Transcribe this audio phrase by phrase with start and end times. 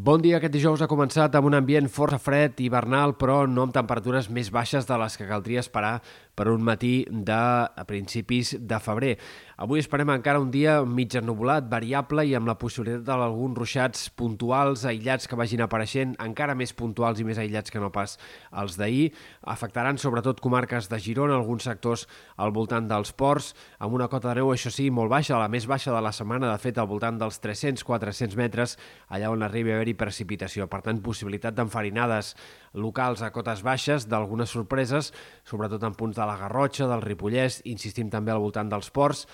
[0.00, 0.38] Bon dia.
[0.38, 4.48] Aquest dijous ha començat amb un ambient força fred, hivernal, però no amb temperatures més
[4.48, 5.98] baixes de les que caldria esperar
[6.40, 9.18] per un matí de a principis de febrer.
[9.60, 14.86] Avui esperem encara un dia mig ennubulat, variable i amb la possibilitat d'alguns ruixats puntuals,
[14.88, 18.16] aïllats que vagin apareixent, encara més puntuals i més aïllats que no pas
[18.62, 19.10] els d'ahir.
[19.52, 22.06] Afectaran sobretot comarques de Girona, alguns sectors
[22.40, 25.68] al voltant dels ports, amb una cota de neu, això sí, molt baixa, la més
[25.68, 28.78] baixa de la setmana, de fet, al voltant dels 300-400 metres,
[29.12, 30.70] allà on arribi a haver-hi precipitació.
[30.72, 32.32] Per tant, possibilitat d'enfarinades
[32.80, 35.12] locals a cotes baixes, d'algunes sorpreses,
[35.44, 39.26] sobretot en punts de la Garrotxa, del Ripollès, insistim també al voltant dels ports,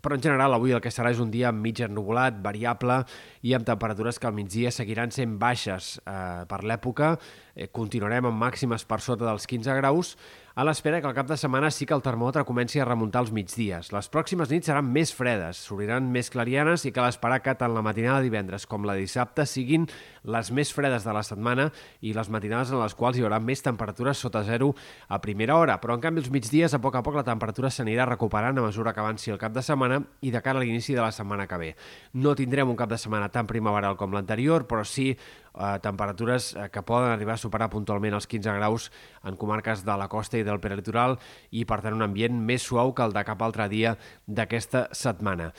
[0.00, 3.00] però en general avui el que serà és un dia mig ennubulat, variable
[3.46, 7.14] i amb temperatures que al migdia seguiran sent baixes eh, per l'època.
[7.60, 10.14] Eh, continuarem amb màximes per sota dels 15 graus,
[10.60, 13.30] a l'espera que al cap de setmana sí que el termòmetre comenci a remuntar els
[13.36, 13.90] migdies.
[13.94, 17.84] Les pròximes nits seran més fredes, s'obriran més clarianes i cal esperar que tant la
[17.84, 19.86] matinada de divendres com la dissabte siguin
[20.24, 21.68] les més fredes de la setmana
[22.00, 24.72] i les matinades en les quals hi haurà més temperatures sota zero
[25.08, 25.76] a primera hora.
[25.80, 28.92] Però, en canvi, els migdies, a poc a poc, la temperatura s'anirà recuperant a mesura
[28.96, 31.60] que avanci el cap de setmana i de cara a l'inici de la setmana que
[31.60, 31.70] ve.
[32.16, 36.68] No tindrem un cap de setmana tan primaveral com l'anterior, però sí eh, temperatures eh,
[36.72, 38.88] que poden arribar a superar puntualment els 15 graus
[39.26, 41.18] en comarques de la costa i del peritoral
[41.50, 45.50] i, per tant, un ambient més suau que el de cap altre dia d'aquesta setmana.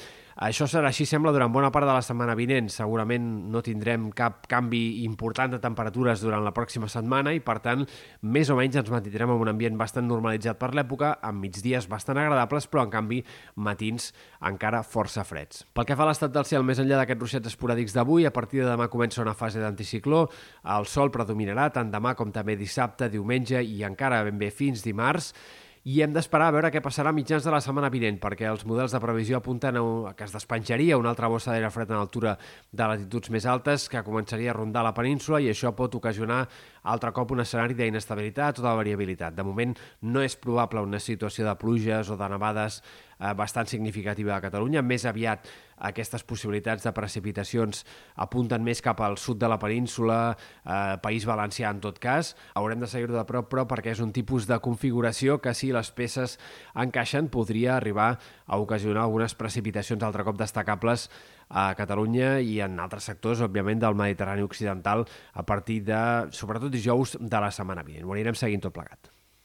[0.42, 2.66] Això serà així, sembla, durant bona part de la setmana vinent.
[2.73, 7.86] Segurament no tindrem cap canvi important de temperatures durant la pròxima setmana i, per tant,
[8.25, 12.17] més o menys ens mantindrem en un ambient bastant normalitzat per l'època, amb migdies bastant
[12.17, 13.22] agradables, però, en canvi,
[13.53, 14.09] matins
[14.50, 15.62] encara força freds.
[15.78, 18.66] Pel que fa a l'estat del cel, més enllà d'aquests ruixats esporàdics d'avui, a partir
[18.66, 20.25] de demà comença una fase d'anticicló.
[20.73, 25.36] El sol predominarà tant demà com també dissabte, diumenge i encara ben bé fins dimarts
[25.83, 28.67] i hem d'esperar a veure què passarà a mitjans de la setmana vinent, perquè els
[28.69, 32.35] models de previsió apunten a que es despenjaria una altra bossa d'aire fred en altura
[32.71, 36.43] de latituds més altes que començaria a rondar la península i això pot ocasionar
[36.83, 39.33] altre cop un escenari d'inestabilitat o de variabilitat.
[39.33, 42.81] De moment no és probable una situació de pluges o de nevades
[43.21, 44.81] eh, bastant significativa a Catalunya.
[44.81, 45.47] Més aviat
[45.81, 47.85] aquestes possibilitats de precipitacions
[48.21, 52.35] apunten més cap al sud de la península, eh, País Valencià en tot cas.
[52.55, 55.91] Haurem de seguir-ho de prop, però perquè és un tipus de configuració que si les
[55.91, 56.37] peces
[56.75, 61.09] encaixen podria arribar a ocasionar algunes precipitacions altre cop destacables
[61.49, 67.17] a Catalunya i en altres sectors, òbviament, del Mediterrani Occidental a partir de, sobretot dijous,
[67.19, 68.07] de la setmana vinent.
[68.07, 69.20] Ho anirem seguint tot plegat.